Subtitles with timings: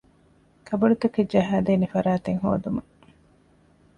[0.67, 2.91] ކަބަޑުތަކެއް ޖަހައިދޭނެ ފަރާތެއް ހޯދުމަށް